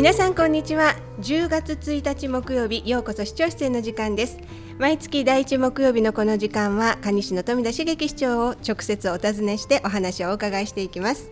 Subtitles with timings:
[0.00, 0.96] 皆さんこんにちは。
[1.20, 4.38] 10月1日木曜日ようこそ視聴室への時間です。
[4.78, 11.30] 毎月第一木曜日のこの時間は蟹市の富田茂樹市長を直接お尋ねしてお話をお伺いしていきます。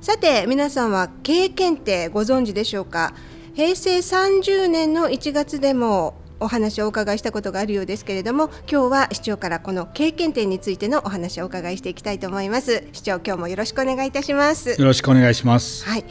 [0.00, 3.12] さて皆さんは経験ってご存知でしょうか？
[3.54, 12.84] 平成30年の1月でもお話をお伺いしたことがあるようですけれども今日は市長からこの経験点についてのお話をお伺いしていきたいと思います。
[12.92, 14.80] 市長今日もよろしくお願いいたします。
[14.80, 15.84] よろしくお願いします。
[15.84, 16.04] はい。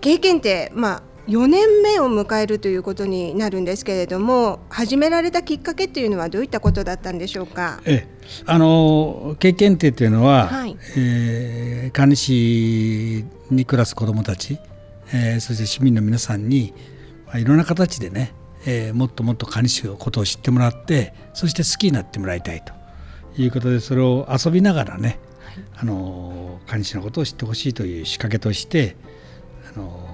[0.00, 7.80] 経験ってまあ4年目を迎えるということになるんですけれども始められたきっかけというのはどういったことだったんでしょうか？
[7.84, 14.58] ええ、あの経験定というのは、はい、えー、管理市に暮らす子どもたち、
[15.12, 16.74] えー、そして市民の皆さんに、
[17.26, 18.34] まあ、いろんな形でね、
[18.66, 22.72] えー、もっともっと管理市のことを知ってもらってそして好きになってもらいたいと。
[23.34, 28.94] いうことでそれを遊びながらね、はい、あの管理市のことを知ってほしいという仕掛けとして
[29.74, 30.11] あの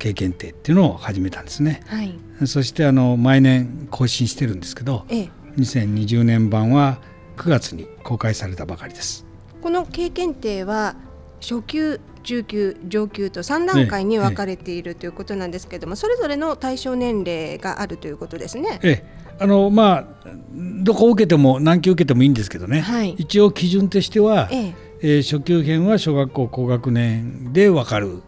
[0.00, 6.98] 経験定っていうのを始めたんですね、はい、そしてあの毎年更新してるんですけど、ええ、2020年版は
[7.36, 9.26] 9月に公開されたばかりです。
[9.62, 10.96] この経験定は
[11.40, 18.78] 初級中級上級と3段階に分かれている、ということなんですけれども、それぞれの対象年齢があるということですね。
[18.82, 19.20] ええ。
[19.38, 20.06] あのまあ、
[20.52, 24.74] どこを受けても何級受けてもいいんですけどね、はい、一応基準としては、ええ。
[25.02, 28.22] えー、初級編は小学校高学年で分かる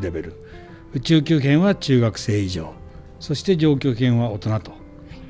[0.00, 0.45] レベル
[1.02, 2.72] 中級編は中学生以上。
[3.20, 4.72] そして上級編は大人と。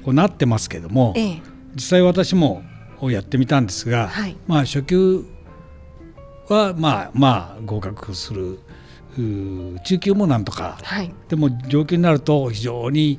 [0.07, 1.43] こうなってますけども、ええ、
[1.75, 2.63] 実際私も
[3.03, 5.25] やってみたんですが、はい、まあ初級
[6.49, 8.61] はまあまあ合格する
[9.85, 13.19] 中級もなんとか、はい、でも上級になると非常に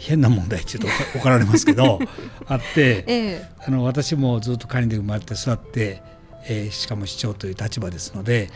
[0.00, 2.00] 変な問題ちょっと怒られますけど
[2.48, 6.02] あって、ええ、あの私もずっと管理で生まれて育って、
[6.48, 8.50] えー、しかも市長という立場ですので、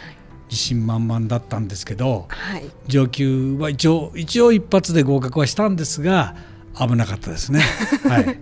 [0.50, 6.34] 自信満々だったんですけど、はい、上級は一応一応一発で合格はしたんですが
[6.76, 7.60] 危なかったですね。
[8.08, 8.40] はい。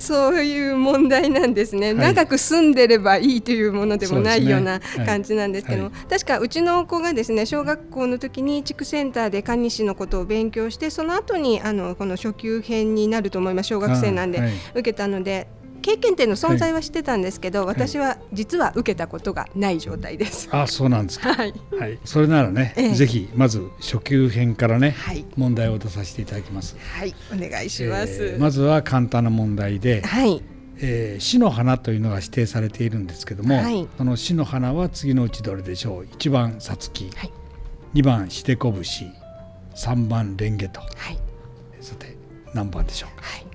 [0.00, 13.68] そういう問題なんですね、はい、長く住んでればいいというものでもないような感じなんですけども、ねはい、確かうちの子がですね小学校の時に地区センターで蟹市のことを勉強してその後にあのこの初級編になると思います。
[13.68, 14.42] 小学生なんで、
[14.72, 15.46] 受けたので
[15.84, 20.48] 経験点の存在はしてたんですけど、はい、私は実は受けたことがない状態です。
[20.50, 21.34] あ、そうなんですか。
[21.34, 26.74] はい、はい、それならね、ええ、ぜひまず初級編からね、はい、問題を出させていただきます。
[26.78, 28.24] はい、お願いします。
[28.24, 30.42] えー、まずは簡単な問題で、はい。
[30.78, 37.32] えー、死の花というのが指定されているんですけども、はい、その死の花は次のうちどれでしょう？1番さつき、はい、
[37.92, 39.04] 2番してこぶし。
[39.76, 41.18] 3番レンゲと、はい、
[41.80, 42.16] さて
[42.54, 43.20] 何番でしょう？
[43.20, 43.53] か、はい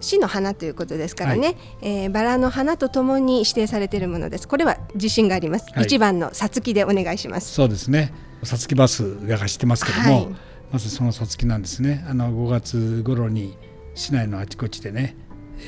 [0.00, 4.48] 死の花ということですからね、はい、えー、バラの花とともに指定されているものです。
[4.48, 5.66] これは自信があります。
[5.70, 7.52] 一、はい、番のさつきでお願いします。
[7.52, 8.12] そうですね。
[8.44, 10.28] さつきバスが走ってますけども、はい、
[10.72, 12.04] まずそのさつきなんですね。
[12.08, 13.56] あの5月頃に
[13.94, 15.16] 市内のあちこちでね、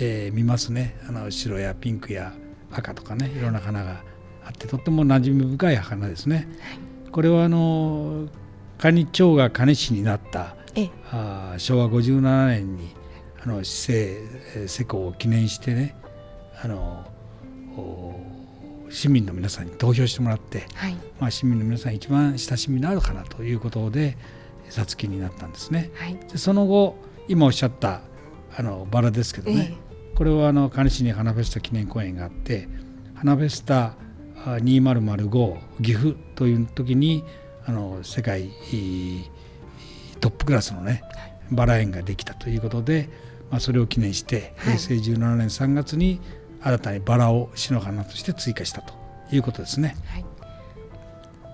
[0.00, 0.96] えー、見ますね。
[1.08, 2.32] あの白やピンクや
[2.72, 4.02] 赤とかね、いろんな花が
[4.44, 6.48] あってとっても馴染み深い花ですね。
[7.10, 8.28] これはあの
[8.78, 10.54] 蟹町が蟹市になった
[11.10, 12.99] あ昭和57年に
[13.42, 15.96] あの市政施行を記念してね
[16.62, 17.04] あの
[18.90, 24.16] 市民の皆さんに投票してもらって、はい、まあ、市民の皆さん一番親しみのあるかなということで
[24.68, 25.90] さつきになったんですね。
[25.94, 26.96] はい、でその後
[27.28, 28.02] 今おっしゃった
[28.56, 29.76] あのバラですけどね、
[30.10, 32.68] えー、これはあの蟹市に花フェスタ記念公園があって
[33.14, 33.94] 花フェスタ
[34.44, 37.24] 2005岐阜という時に
[37.66, 38.50] あの世界
[40.20, 41.02] トップクラスのね
[41.50, 43.08] バラ園ができたということで
[43.50, 46.20] まあ、それを記念して平成17年3月に
[46.62, 48.94] 新たにバラを市の花として追加したと
[49.32, 49.96] いうことですね。
[50.06, 50.24] はい。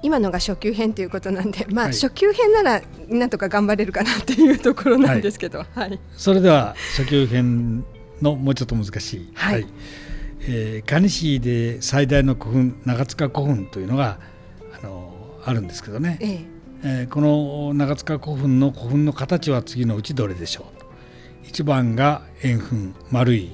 [0.02, 7.84] 今のが初級編ということなんで、まあ、はい、初級編ならなんとか頑張れるかなっていうところなんですけど、はい、はい、それでは初級編
[8.20, 9.54] のもうちょっと難しい、はい。
[9.54, 9.66] はい。
[10.48, 14.18] えー、蟹市で最大の古墳長塚古墳というのが
[14.80, 16.40] あのあるんですけどね、ええ。
[16.84, 20.75] えー、この長塚古墳の古墳の形は次のうちどれでしょう？
[21.46, 23.50] 1番が円墳丸い。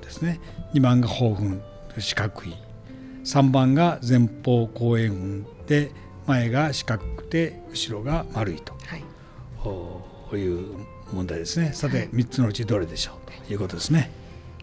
[0.00, 0.34] ですね、は
[0.74, 1.62] い、2番が方墳
[1.98, 2.54] 四角い。
[3.24, 5.92] 3番が前方後円墳で
[6.26, 9.04] 前が四角くて後ろが丸いと、はい、
[9.62, 10.76] こういう
[11.12, 11.72] 問題ですね。
[11.72, 13.46] さて3つのうちどれでしょう？
[13.46, 13.56] とい。
[13.56, 14.10] うことですね。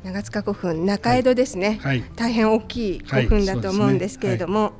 [0.03, 4.71] 長塚古墳中江戸ですね、はい、大変大きい古墳だと思うんですけれども、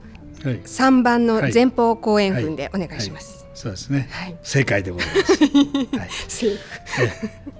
[0.44, 3.39] はい、3番の前方後円墳でお願いします。
[3.60, 6.46] そうですね、はい、正解でございます。
[6.48, 6.58] はい、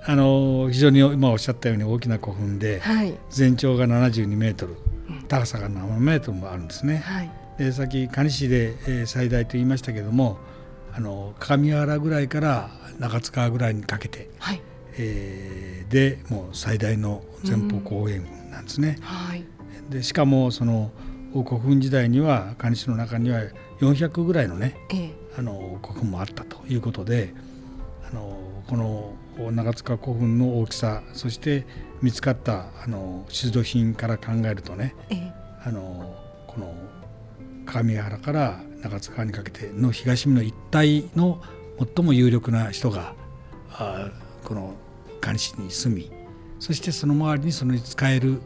[0.06, 4.78] あの非常に今おっしゃったように大きな古墳で、はい、全長が72メートル、
[5.28, 7.00] 高さが7メートルもあるんですね。
[7.04, 10.38] はい、でさっき蟹市で、えー、最大と言いましたけども
[10.94, 14.62] あの上原ぐらいから中津川ぐらいにかけて、はい、
[14.98, 18.96] えー、でもう最大の前方後円墳なんですね。
[19.00, 19.44] うん、はい、
[19.90, 20.94] でしかもその
[21.34, 23.42] 古墳時代には蟹市の中には
[23.82, 27.34] 400ぐらいのね、ええ、あの古墳もあったということで
[28.12, 28.38] あの
[28.68, 31.66] この長塚古墳の大きさそして
[32.02, 35.34] 見つかったあの出土品から考えるとね、ええ、
[35.64, 36.14] あの
[36.46, 36.76] この
[37.66, 41.42] 鏡ヶ原から長塚にかけての東見の一帯の
[41.96, 43.16] 最も有力な人が
[43.72, 44.10] あ
[44.44, 44.74] この
[45.22, 46.12] 蟹市に住み
[46.60, 48.42] そしてその周りにその使える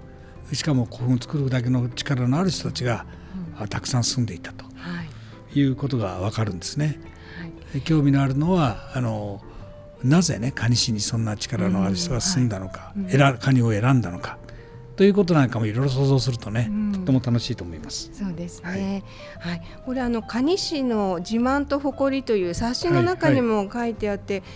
[0.51, 3.07] しかも古墳を作るだけの力のある人たちが、
[3.59, 4.71] うん、たくさん住んでいたと、は
[5.55, 6.99] い、いうことが分かるんですね。
[7.71, 9.41] はい、興味のあるのはあの
[10.03, 14.37] なぜね蟹市にそんな力のある人が住んだのか、うんはい、カニを選んだのか
[14.95, 18.11] ということなんかもいろいろ想像するとね、うん、とても楽しいと思います。
[18.13, 19.03] そうですね。
[19.39, 24.49] はい、はい、これあの蟹市の自慢と誇りという冊子の中にも書いてあって、はいはい、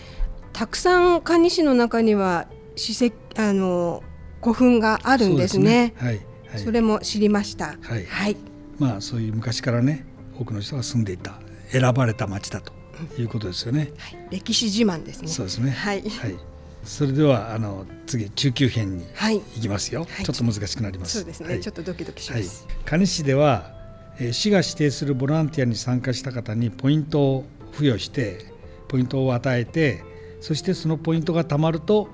[0.52, 2.46] たくさん蟹市の中には
[2.76, 4.02] 史跡あの
[4.40, 5.94] 古墳があるんですね。
[5.98, 7.76] すねはい、はい、それも知りました。
[7.82, 8.04] はい。
[8.06, 8.36] はい。
[8.78, 10.06] まあそういう昔からね
[10.38, 11.40] 多くの人が住んでいた
[11.70, 12.72] 選ばれた町だと
[13.20, 13.92] いうことですよね。
[13.98, 15.28] はい、歴史自慢ですね。
[15.28, 15.70] そうですね。
[15.70, 16.02] はい。
[16.02, 16.36] はい。
[16.84, 21.18] それではあの次中級編に行きますよ、はい、ちょっと難しくなります。
[21.18, 22.66] そうですね、はい、ちょっとドキドキします。
[22.86, 23.74] 蟹市では、
[24.18, 28.46] えー、市が指定するボランティアに参加した方にポイントを付与して
[28.88, 30.02] ポイントを与えて
[30.40, 32.08] そしてそのポイントがたまると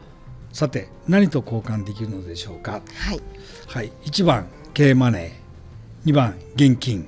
[0.52, 2.82] さて何と交換できるのでしょうか。
[2.94, 3.20] はい。
[3.66, 3.92] はい。
[4.06, 7.06] 1番経営マネー、2番現金、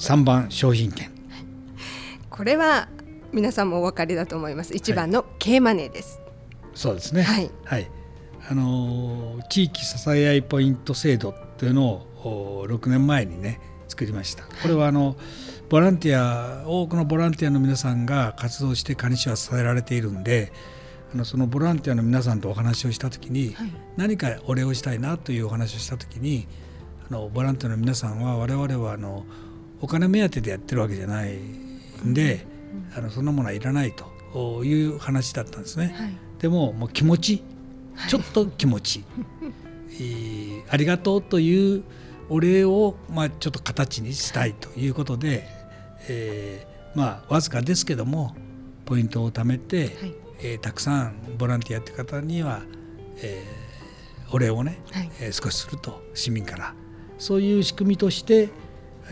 [0.00, 1.10] 3番商品券。
[2.30, 2.88] これは
[3.32, 4.72] 皆さんもお分かりだと思います。
[4.72, 6.18] 1番の経マネーです。
[6.62, 7.22] はい、そうですね。
[7.22, 7.50] はい。
[7.64, 7.90] はい。
[8.48, 14.44] あの地域支え合いポイント制度というのを6年前にね作りました。
[14.62, 15.16] これはあの、
[15.68, 20.52] ボランティア多くのボランティアの皆さんが活動して蟹市は支えられているんで。
[21.12, 26.46] あのそのボランティアの皆さんとお話をした時に、はい、何かお礼をしたいなというお話をした時に
[27.10, 29.24] あのボランティアの皆さんは我々はあの
[29.80, 32.46] お金目当てでやってるわけじゃないんで、
[32.92, 35.94] うん、あのそんなものはいらないという話だったんですね。
[35.96, 37.42] はい、でももう気持ち
[38.08, 39.04] ちょっと気持ち、
[39.92, 41.82] えー、ありがとうという
[42.28, 45.48] お礼を、まあ、ちょっと形にしたいということで、
[46.08, 48.34] えー、まあわずかですけども
[48.86, 50.14] ポイントを貯めて、はい。
[50.42, 52.62] えー、たくさんボランティアやって方には、
[53.18, 56.74] えー、お礼をね、はい、えー、少しすると市民から。
[57.18, 58.48] そういう仕組みとして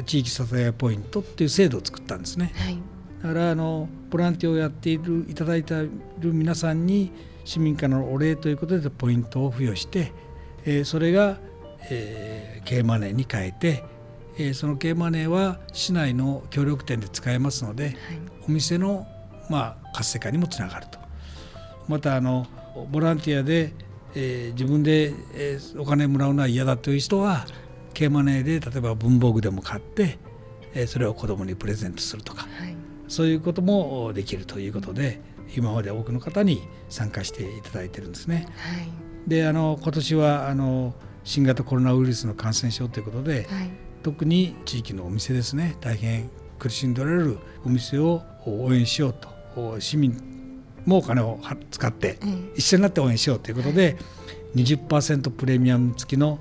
[0.05, 2.53] 地域支えポイントっていう制度を作ったんですね。
[2.56, 2.79] はい、
[3.23, 5.89] だからあのボランティアをやっているいただいてい
[6.21, 7.12] る皆さんに
[7.45, 10.12] 市民からのお礼ということでポイントを付与して、
[10.65, 11.39] えー、それが、
[11.91, 13.85] えー、K マネーに変えて、
[14.37, 17.94] えー、その K マネーは市内の協力店で使えますので、はい、
[18.47, 19.06] お店の、
[19.49, 20.99] まあ、活性化にもつながると。
[21.89, 22.47] またあの
[22.91, 23.73] ボランティアで、
[24.15, 27.47] えー、自分で、えー、お金もらうのは嫌だという人は
[27.99, 30.19] K マネーで例えば文房具でも買って、
[30.73, 32.77] えー、それを子どもにプレゼントするとか、はい、
[33.09, 35.21] そういうこともできるということで
[35.56, 38.47] 今まで多くの方に参加していただいてるんですね。
[38.56, 38.89] はい、
[39.27, 43.71] であの今年はあの新型コロナウイルスの感染症ということで、はい、
[44.05, 46.31] 特に地域のお店ですね大変
[46.61, 49.15] 苦しんでおられるお店を応援しよう
[49.56, 51.41] と市民もお金を
[51.72, 52.20] 使って
[52.55, 53.96] 一緒になって応援しようということで、
[54.55, 56.39] うん、20%プレミアム付きの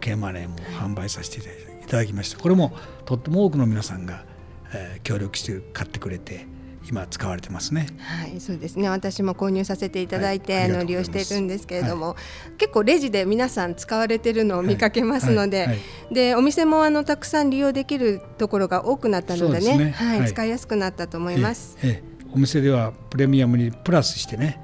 [0.00, 2.38] K マネーも販売させていただきました。
[2.38, 2.72] これも
[3.04, 4.24] とっても多くの皆さんが、
[4.72, 6.46] えー、協力して買ってくれて
[6.88, 7.86] 今使われてますね。
[7.98, 8.88] はい、そうですね。
[8.88, 15.78] 私も購入させていただいて、はい、あの利用しているんですけれども、はい、結構レジで皆さん使われているのを見かけますので、はい、
[16.12, 19.90] でお店もあのたくさん利用できるところが多くなったのでね、でね。
[19.92, 21.78] はい、使いやすくなったと思います。
[21.82, 22.14] ええ。
[22.34, 24.60] お店ではプレミアムにプラスしてね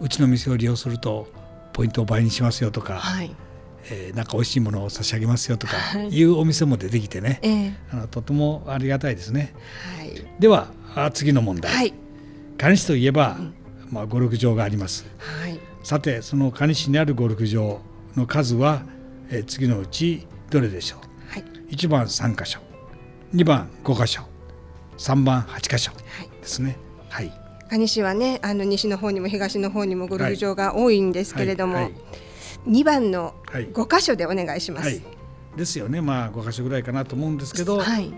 [0.00, 1.26] うちの店を利用すると
[1.72, 3.34] ポイントを倍にしますよとか、はい、
[3.90, 5.76] えー、なんか美味しいものを差し上げますよとか
[6.10, 6.22] い。
[6.22, 7.40] うお店も出てきてね、
[7.90, 9.54] はい、あのとてもありがたいですね。
[9.98, 10.68] はい、では
[11.12, 11.92] 次の問題、はい、
[12.56, 13.54] 蟹市といえば、うん、
[13.90, 15.04] まあ、ゴルフ場があります。
[15.18, 17.80] はい、さてその蟹市にあるゴルフ場
[18.16, 18.82] の数は、
[19.30, 21.00] えー、次のうちどれでしょう、
[21.30, 22.60] はい、1番3箇所。
[23.34, 24.22] 2番5箇所。
[24.96, 25.92] 3番8箇所
[26.40, 26.76] ですね。
[27.10, 27.32] はい、
[27.68, 31.84] 蟹市はねあの西の方にも東の方にもゴルフ場が多いんですけれども、はい。
[31.84, 31.94] はい
[32.66, 35.02] 2番の5箇所でお願いします。
[35.56, 36.00] ですよね。
[36.00, 38.12] まあ5箇所ぐらいかなと思うんですけど、はい、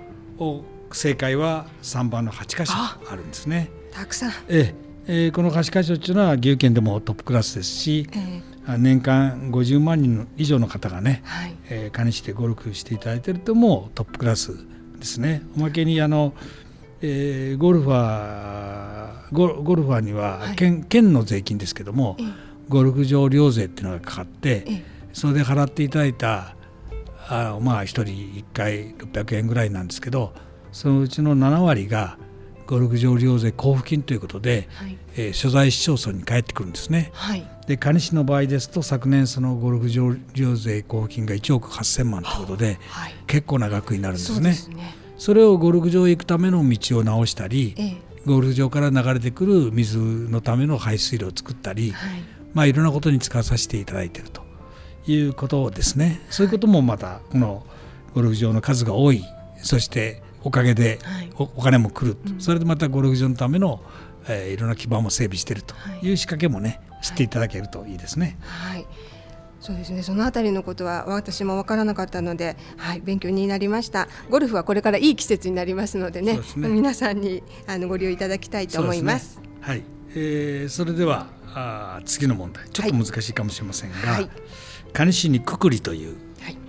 [0.93, 2.99] 正解は3番の8箇所あ。
[3.17, 3.71] るんですね。
[3.93, 4.31] たくさん。
[4.49, 4.75] え
[5.07, 5.29] え。
[5.29, 11.57] ー、この8箇所っていうのは岐阜県でもトップクラスですし、えー、年間50万人以上の方がね、はい。
[11.69, 15.43] えー、蟹市でゴルフしていただいているともうトップクラスでですね。
[15.57, 16.35] おまけにあの、
[17.00, 22.17] えー、ゴルファーゴゴルファーには県,、県の税金ですけども、
[22.68, 26.56] ゴルフ場料税っていうのがかかって、それで払っていただいた
[27.28, 30.32] あまあ1人1回600円ぐらいなんですけど
[30.73, 32.18] そのうちの7割が
[32.66, 37.11] ゴルフ場利用税交付金ということで、はい、えー、所在市町村に返ってくるんですね。
[37.14, 44.52] はい、で蟹市の場合ですと昨年そのゴルフ場利用税交付金が1億8000万ということで、はい、結構な額になるんですね。
[44.52, 44.96] そね。
[45.16, 47.96] それをゴルフ場へ行くための道を直したり、ええ、
[48.26, 54.42] ゴルフ場から流れてくる水のための排水路を作ったり、はいまあ、いろんなことに使わさせていただいていると
[55.06, 56.22] いうことですね。
[56.30, 57.66] そういうこともまたこの
[58.14, 59.22] ゴルフ場の数が多い。
[59.62, 60.98] そしておかげで
[61.36, 63.82] お金も来る、はい、それでまたゴルフ場のための、
[64.26, 66.10] えー、いろんな基盤も整備しているとい。
[66.10, 68.38] う仕掛けもね、はい、知っていただけるといいですね。
[68.40, 68.86] はい、
[69.60, 70.02] そうですね。
[70.02, 74.08] そのあたりのことは私も分からなかったので、はい、勉強になりました。
[74.30, 76.68] ゴルフはこれからいい季節になりますのでね、でね。
[76.68, 79.34] 皆さんにあのご利用いただきたいと思います。
[79.34, 79.82] すね、はい、
[80.14, 84.31] えー、それではあ次の問題、ちょっと難しいかもしれませんが、はい、
[84.93, 86.17] 蟹市にくくりという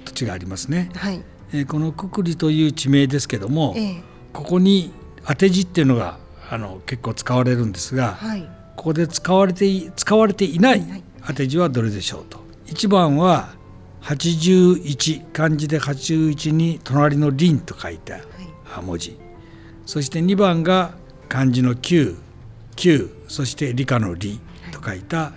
[0.06, 0.90] 土地がありますね。
[0.96, 1.22] はい。
[1.54, 4.02] えー、このくくりという地名ですけども、えー、
[4.34, 4.92] ここに
[5.26, 6.18] 当て字っていうのが
[6.50, 8.42] あの結構使われるんですが、はい、
[8.76, 12.46] ここで使われて使われていない当て字はどれでしょうと。
[12.68, 13.56] 1番は
[14.02, 18.20] 81漢字で81に隣の「輪」と書いた
[18.82, 19.20] 文字、はい、
[19.86, 20.96] そして2番が
[21.30, 22.16] 漢字の9
[22.76, 24.47] 「9」そして理科の「理」と
[24.88, 25.34] 書いた、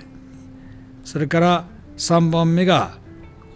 [1.04, 1.64] それから
[1.96, 2.98] 3番目が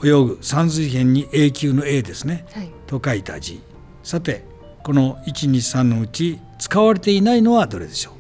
[0.02, 3.62] 泳ぐ三髄辺に永久の A ですね、はい、と書いた字。
[4.02, 4.44] さて
[4.82, 8.14] この123のうち使われていないのはどれでしょう？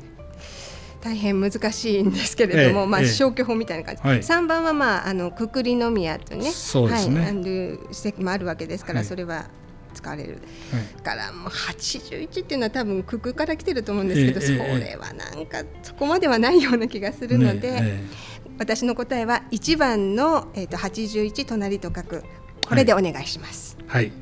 [1.04, 6.50] 大変難しいんですけれども、ええ、まあ、消去法みたいな感じ、はい、3番は、まあ、あのくくりの宮とね。
[6.50, 9.50] そうですね、はい、もあるわけですから、はい、それは
[9.94, 10.40] 使われる、
[10.72, 22.22] はい、からもう81っていうのは多分くくから来てると思うんですけど、え、それはなんかそこまではないような気がするので、ね私の答えは1番の、えーと、81隣と書く。
[22.66, 23.76] これでお願いします。
[23.86, 24.12] はい、はい、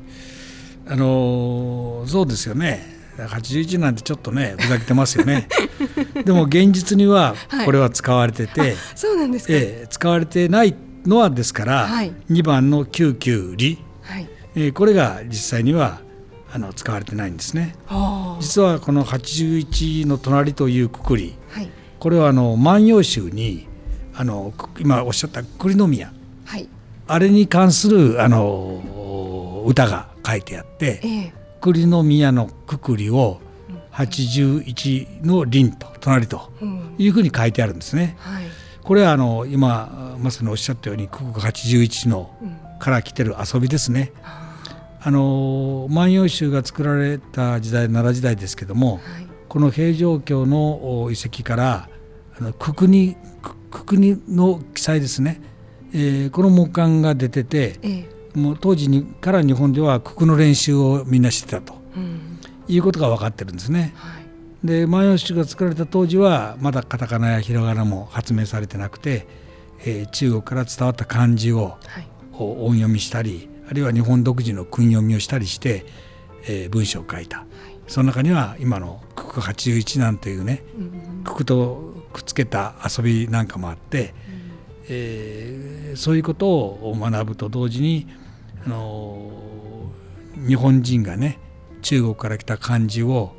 [0.87, 2.93] あのー、そうですよね。
[3.17, 5.47] 81なんてちょっとねふざけてますよね。
[6.25, 10.75] でも現実にはこれは使われてて、はい、そうなんですか、えー、使われてない
[11.05, 13.92] のはですから、はい、2番の99里、はい
[14.55, 16.01] えー、これが実際には
[16.51, 17.75] あの使われてないんですね。
[18.39, 21.69] 実はこの81の隣というくくり、はい、
[21.99, 23.67] これはあの万葉集に
[24.15, 26.13] あの今おっしゃった栗宮、
[26.45, 26.69] はい、
[27.07, 33.41] あれに関するあの歌が書いてあって、ええ、栗宮のくくりを
[33.93, 36.51] 81の輪と隣と
[36.99, 38.15] いうふうに書いてあるんですね。
[38.19, 38.43] はい、
[38.83, 42.29] これはあの今まさにおっしゃったように九九81の
[42.79, 44.11] から来てる遊びですね。
[45.05, 49.01] あの万葉集が作られた時代奈良時代ですけども、はい、
[49.49, 51.89] この平城京の遺跡から
[52.39, 53.17] あの九九に
[53.69, 55.41] 国の記載ですね、
[55.93, 63.93] えー、この木簡が出てて、ええ、もう当時にから日本では九の練習をみんなしてたと、うん、いうことが分かってるんですね。
[63.97, 64.25] はい、
[64.63, 69.27] で万葉集が作られた当時はまだカタカナやひらがなも発明されてなくて、
[69.85, 72.07] えー、中国から伝わった漢字を、はい、
[72.39, 75.85] 音読みしたりあるいは日本独自の訓読みをしたりして、
[76.47, 77.39] えー、文章を書いた。
[77.39, 77.47] はい、
[77.87, 84.13] その中には今の「九九八十一難」というね、うん、九九とくっつけた遊びなんかもあって、うん、
[84.89, 88.07] えー、そういうことを学ぶと同時に
[88.65, 89.31] あの
[90.47, 91.39] 日本人がね
[91.81, 93.33] 中国から来た漢字を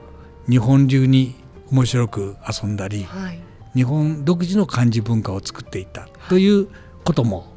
[0.49, 1.35] 日本流に
[1.71, 3.41] 面白く遊んだり、はい、
[3.75, 6.69] 日本独自の漢字文化を作っていったという
[7.05, 7.53] ことも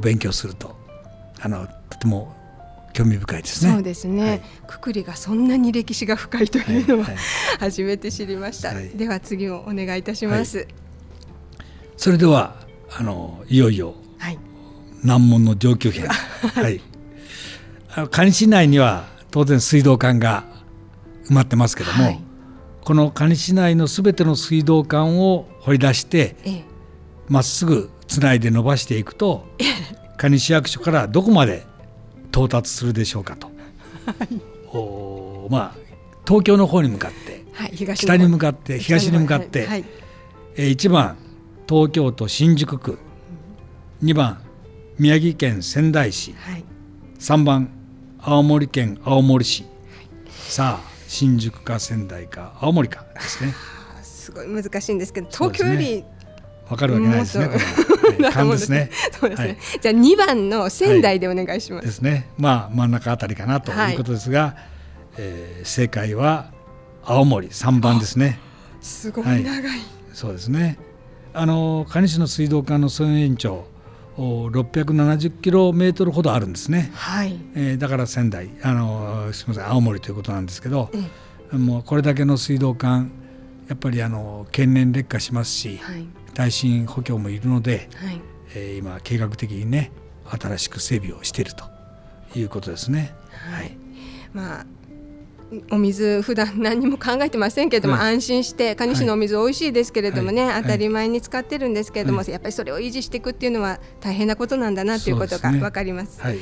[0.00, 0.76] 勉強すると
[1.40, 1.72] あのと
[2.04, 2.32] ても
[2.92, 3.72] 興味深いですね。
[3.72, 4.28] そうですね。
[4.28, 7.24] はい、くくりがそんなに歴史が深いというのは、はい はい、
[7.58, 8.72] 初めて知りました。
[8.74, 10.68] では次をお願いいたします。
[11.96, 12.56] それでは
[12.96, 13.94] あのいよいよ、
[15.02, 16.06] 難問の上級編。
[16.54, 16.80] はい。
[17.96, 20.44] あの蟹市内には当然水道管が
[21.26, 22.20] 埋まってますけども、
[22.84, 26.36] この蟹市内のすべての水道管を掘り出して
[27.28, 29.48] ま、っすぐつないで伸ばしていくと
[30.16, 31.66] 蟹市役所からどこまで
[32.34, 33.52] 到達するでしょうかと、は
[34.24, 34.40] い、
[34.72, 35.74] おまあ
[36.26, 39.84] 東京の方に向かって、はい、北に向かって東に向かって、はい、
[40.56, 41.16] えー、1番
[41.68, 42.98] 東京都新宿区。
[44.02, 44.38] 2番
[44.98, 46.64] 宮城県仙台市、はい、
[47.18, 47.70] 3番
[48.20, 49.70] 青森県青森市、はい、
[50.30, 53.54] さあ新宿か仙台か青森かですね。
[54.02, 56.04] すごい難しいんですけど東京より
[56.68, 57.48] わかるわけないです ね。
[58.32, 58.90] 勘ですね。
[59.20, 59.48] そうですね。
[59.48, 61.80] はい、じゃあ二番の仙台でお願いします。
[61.80, 62.28] はい、ですね。
[62.38, 64.54] まあ真ん中あたりかなということですが、はい、
[65.18, 66.52] えー、正解は
[67.04, 68.38] 青森3番ですね。
[68.84, 69.80] すごい長い、はい、
[70.12, 70.78] そうですね
[71.32, 73.64] あの蟹市の水道管の総延長
[74.16, 80.88] 670キロメートルほどあるんですね、はいえー、だから仙台あのすみません青森ということなんですけど、
[81.50, 83.10] もうこれだけの水道管
[83.68, 88.20] やっぱりあの経年劣化しますし、はい、耐震補強もいるので、はい、
[88.54, 89.92] えー、今計画的にね
[90.26, 91.64] 新しく整備をしていると
[92.38, 93.14] いうことですね。
[93.50, 93.76] はい、
[94.32, 94.66] まあ
[95.70, 106.16] お水普段何も考えてませんけれども、はい、安心して蟹市のお水美味しいですけれどもね、はい、当たり前に使ってるんですけれども、はい、やっぱりそれを維持していくっていうのは大変なことなんだなということが分かります。
[106.16, 106.38] すね、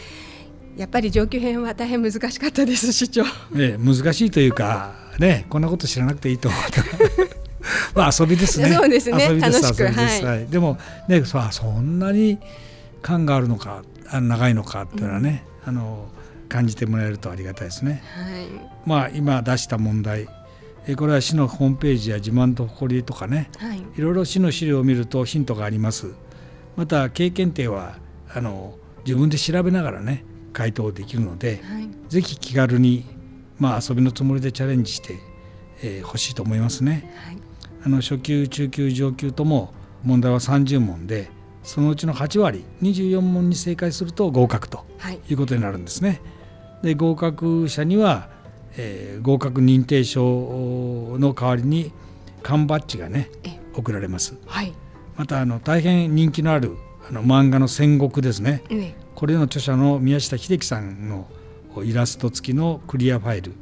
[0.77, 3.25] やっぱり上級編は大変難しかったです市長。
[3.57, 7.42] ええ、難しいというかねこんなこと知らなくていいと思った。
[7.95, 8.73] まあ遊びですね。
[8.73, 9.41] そうですね。
[9.41, 10.47] 楽しくはい。
[10.51, 10.79] でも
[11.09, 12.39] ねそそんなに
[13.03, 16.09] 感があるのか長いのかっていうのはね、うん、あの。
[16.53, 18.03] 感じてもらえるとありがたいですね。
[18.15, 18.47] はい、
[18.85, 20.29] まあ今出した問題
[20.97, 26.13] これは市のホームページや自慢と誇りとかね、はい、いろいろ市の資料を見るとヒントがあります。
[26.77, 27.97] また経験点は
[28.35, 28.75] あの
[29.07, 33.07] 自分で調べながらね回答できるので、はい、ぜひ気軽に、
[33.59, 35.21] まあ、遊びのつもりでチャレンジしてほ、
[35.83, 37.11] えー、しいと思いますね。
[37.25, 37.39] はい、
[37.85, 39.73] あの初級中級上級とも
[40.05, 41.31] 問題は30問で
[41.63, 44.85] そのうちの8割24問に正解すると合格と
[45.29, 45.35] い。
[45.35, 46.21] うことになるんですね。
[46.83, 48.29] で合格者には、
[48.77, 51.93] えー、合格認定証の代わりに
[52.43, 53.31] 缶バッジがね
[53.75, 54.73] 贈られます、はい、
[55.17, 56.77] またあの大変人気のある
[57.09, 58.63] あの漫画の戦国ですね、
[59.15, 61.29] これの著者の宮下秀樹さんの
[61.85, 63.53] イラスト付きのクリアファイル。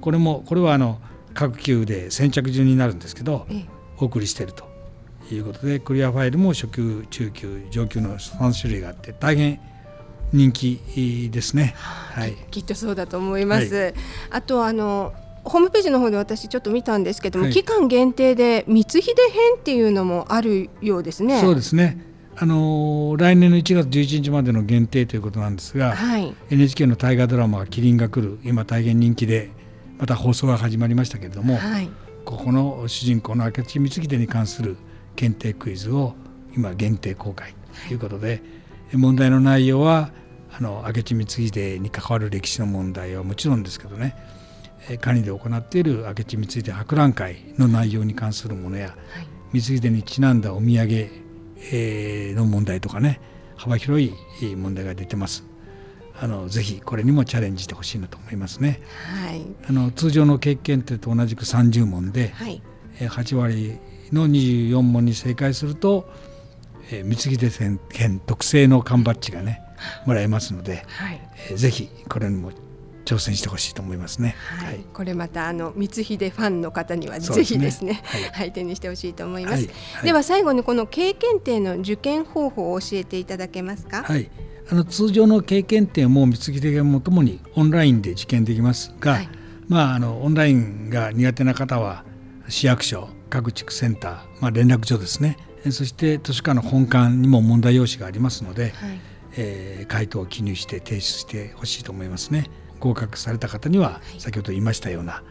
[0.00, 0.98] これもこれはあの
[1.34, 3.46] 各級で先着順になるんですけど、
[3.98, 4.64] お送りしていると
[5.34, 9.60] いうことでクリアファイルも初級中級上級の3種類があって大変
[10.32, 13.74] 人気ですね、はい、きっとそうだと思います。
[13.74, 13.94] はい、
[14.30, 15.12] あとあの
[15.44, 21.40] ホームページの方で私ちょっと見たんですけども、はい、期間限定で光秀編っていうのもあるようですね。
[21.40, 22.12] そうですね。
[22.34, 29.50] あの来年の1月11日までの限定ということなんですが、はい、NHK の大河ドラマ「麒麟が来る」今大変人気で
[30.02, 31.88] また放送が始まりましたけれども、はい、
[32.24, 34.76] ここの主人公の明智光秀に関する
[35.14, 36.14] 検定クイズを
[36.56, 37.54] 今限定公開
[37.86, 38.42] ということで、
[38.92, 40.10] 問題の内容は
[40.58, 44.16] あの明智光秀に関わる歴史の問題はもちろんですけどね
[45.00, 48.94] 管理で行っている明智光秀博覧会の内容に関するものや、は
[49.52, 51.10] い、光秀にちなんだお土産、
[51.72, 53.20] えの問題とかね
[53.54, 55.51] 幅広い問題が出てます。
[56.22, 58.80] あのぜひこれにもチャレンジしてほしいなと思いますね。
[59.24, 62.62] はい、あの通常の経験点と同じく30問で、はい、
[63.00, 63.78] 8割
[64.12, 66.08] の24問に正解すると、
[66.92, 69.62] えー、光秀県特製の缶バッジがね
[70.06, 71.20] もらえますので、はい。
[71.50, 72.52] えー、ぜひこれにも
[73.12, 74.34] 挑戦してほしいと思いますね。
[74.58, 79.66] はい、はい、これまたあの光秀ファンの方にはぜひですね、すねはい、はい、手にしてほしいと思います。
[79.66, 84.02] はい、では最後にこの経験点の受験方法を教えていただけますか？
[84.02, 84.30] はい。
[84.70, 89.20] あの通常の経験点も光秀がもともにオンラインで受験できますが、
[89.68, 92.04] まああのオンラインが苦手な方は
[92.48, 95.36] 市役所各地区センター、まあ連絡所ですね。
[95.70, 98.62] そして図書館の本館にも問題用紙がありますので。
[98.62, 98.72] はい
[99.34, 102.50] えー、回答を記入して提出してほしいと思いますね
[102.82, 105.22] 合格された方には先ほど言いましたような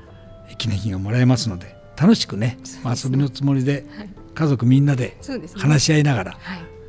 [0.58, 3.86] 記念品がもらえますので楽しくね、まあ、遊びのつもりで
[4.34, 5.18] 家族みんなで
[5.58, 6.38] 話し合いながら、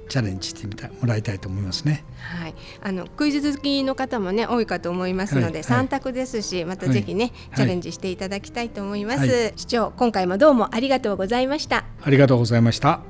[0.08, 2.04] チャレンジしてみたもらいたいと思いますね。
[2.38, 9.52] はい、あのクイズ好きの方もね多いかと思いますので、三、はい、択ですし、またぜひね、はい、チャレンジしていただきたいと思います。
[9.56, 11.84] 市長、今回もどうもありがとうございました。
[12.00, 13.00] ありがとうございました。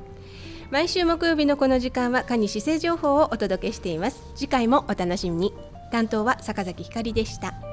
[0.70, 4.22] 毎週木曜日のこの時間はカニ姿勢情報をお届けしています。
[4.34, 5.54] 次回もお楽しみに
[5.92, 7.71] 担当は坂崎ひかりでした。